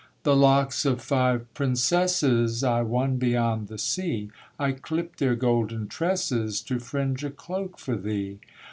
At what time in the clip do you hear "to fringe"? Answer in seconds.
6.61-7.23